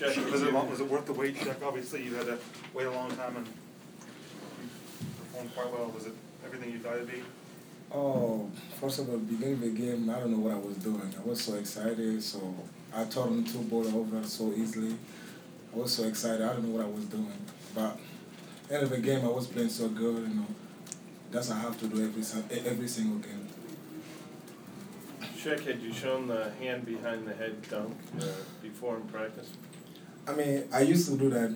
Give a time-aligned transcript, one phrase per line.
[0.00, 1.62] Cheick, was it, long- was it worth the wait, Cheick?
[1.62, 2.38] Obviously, you had to
[2.72, 3.52] wait a long time and you
[5.18, 5.90] performed quite well.
[5.90, 7.22] Was it everything you thought it'd be?
[7.92, 8.48] Oh,
[8.80, 11.12] first of all, beginning of the game, I don't know what I was doing.
[11.18, 12.54] I was so excited, so
[12.94, 14.96] I turned two ball over so easily.
[15.74, 16.40] I was so excited.
[16.40, 17.32] I don't know what I was doing,
[17.74, 17.98] but
[18.70, 20.28] end of the game, I was playing so good.
[20.28, 20.46] You know,
[21.30, 22.22] that's what I have to do every
[22.66, 23.48] every single game.
[25.36, 28.24] Cheick, had you shown the hand behind the head dunk uh,
[28.62, 29.50] before in practice?
[30.30, 31.52] I mean, I used to do that,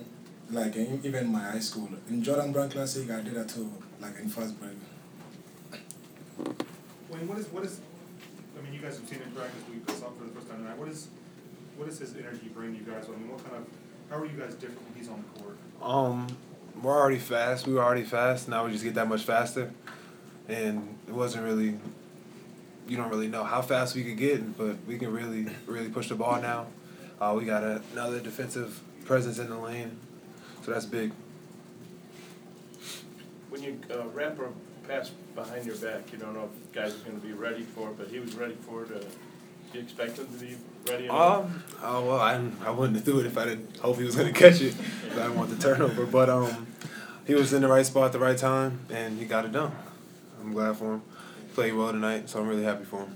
[0.51, 1.87] like in, even in my high school.
[2.09, 3.71] In Jordan Brand Classic, I did that too,
[4.01, 4.73] like in first break.
[7.09, 7.79] Wayne, what is, what is,
[8.57, 10.57] I mean, you guys have seen him practice, we saw him for the first time
[10.57, 10.77] tonight.
[10.77, 11.07] What is
[11.77, 13.05] what is does his energy bring you guys?
[13.07, 13.65] I mean, what kind of,
[14.09, 15.57] how are you guys different when he's on the court?
[15.81, 16.27] Um,
[16.81, 17.67] we're already fast.
[17.67, 18.49] We were already fast.
[18.49, 19.71] Now we just get that much faster,
[20.49, 21.77] and it wasn't really.
[22.87, 26.09] You don't really know how fast we could get, but we can really, really push
[26.09, 26.67] the ball now.
[27.19, 29.97] Uh, we got a, another defensive presence in the lane,
[30.63, 31.11] so that's big.
[33.49, 34.49] When you uh, wrap a
[34.87, 37.63] pass behind your back, you don't know if the guys are going to be ready
[37.63, 38.91] for it, but he was ready for it.
[38.91, 40.57] Uh, do you expect him to be
[40.89, 41.09] ready?
[41.09, 41.63] Um.
[41.81, 44.61] Oh well, I I wouldn't do it if I didn't hope he was gonna catch
[44.61, 44.75] it.
[45.11, 46.67] I didn't want the turnover, but um,
[47.25, 49.71] he was in the right spot at the right time, and he got it done.
[50.41, 51.01] I'm glad for him.
[51.41, 53.15] He played well tonight, so I'm really happy for him.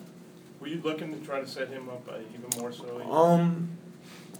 [0.59, 3.09] Were you looking to try to set him up uh, even more so?
[3.09, 3.69] Um,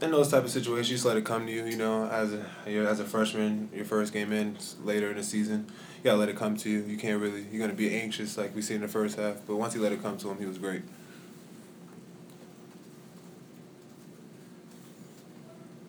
[0.01, 1.65] in those type of situations, you just let it come to you.
[1.65, 5.23] You know, as a you're, as a freshman, your first game in later in the
[5.23, 6.79] season, you gotta let it come to you.
[6.83, 9.55] You can't really you're gonna be anxious like we see in the first half, but
[9.55, 10.83] once he let it come to him, he was great.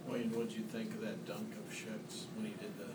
[0.09, 2.87] Wayne, what'd you think of that dunk of Cheick's when he did the,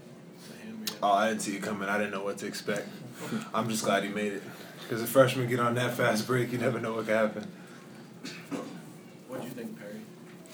[0.51, 0.99] the hand behind?
[1.01, 1.87] Oh, I didn't see it coming.
[1.87, 2.89] I didn't know what to expect.
[3.53, 4.43] I'm just glad he made it.
[4.81, 7.47] Because a freshman get on that fast break, you never know what could happen.
[9.29, 10.01] What'd you think, Perry?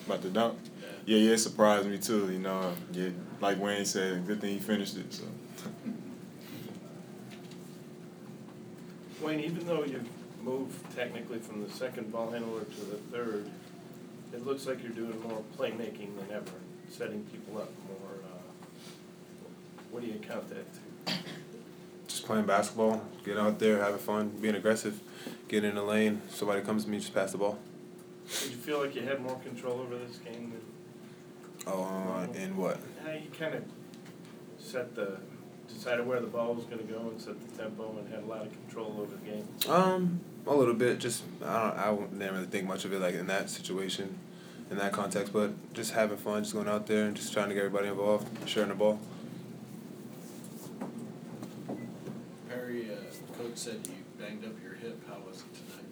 [0.05, 0.57] About the dunk?
[0.63, 0.87] Yeah.
[1.05, 2.73] Yeah, yeah, it surprised me too, you know.
[2.91, 5.23] Yeah, like Wayne said, good thing he finished it, so.
[9.21, 10.07] Wayne, even though you've
[10.43, 13.49] moved technically from the second ball handler to the third,
[14.33, 16.51] it looks like you're doing more playmaking than ever,
[16.89, 17.97] setting people up more.
[18.23, 18.37] Uh,
[19.91, 21.13] what do you count that to?
[22.07, 24.99] Just playing basketball, getting out there, having fun, being aggressive,
[25.47, 26.21] getting in the lane.
[26.29, 27.57] Somebody comes to me, just pass the ball.
[28.61, 30.61] Did you feel like you had more control over this game than
[31.65, 32.77] Oh, uh, and what?
[33.03, 33.63] how you kind of
[34.59, 35.17] set the
[35.67, 38.25] decided where the ball was going to go and set the tempo and had a
[38.27, 39.47] lot of control over the game?
[39.67, 40.99] Um, a little bit.
[40.99, 41.77] Just I don't.
[41.79, 44.19] I wouldn't- didn't really think much of it like in that situation,
[44.69, 45.33] in that context.
[45.33, 48.27] But just having fun, just going out there and just trying to get everybody involved,
[48.47, 48.99] sharing the ball.
[52.47, 55.01] Perry, uh, coach said you banged up your hip.
[55.07, 55.85] How was it tonight?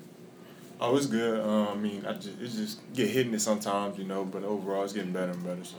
[0.80, 1.42] Oh, it's good.
[1.42, 4.84] Um, I mean, I just, it's just get hitting it sometimes, you know, but overall
[4.84, 5.78] it's getting better and better, so.